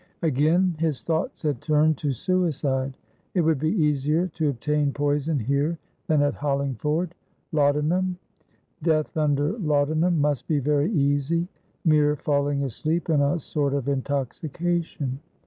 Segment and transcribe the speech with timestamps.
[0.23, 2.97] Again his thoughts had turned to suicide.
[3.35, 5.77] It would be easier to obtain poison here
[6.07, 7.13] than at Hollingford.
[7.51, 8.17] Laudanum?
[8.81, 11.47] Death under laudanum must be very easy,
[11.85, 15.19] mere falling asleep in a sort of intoxication.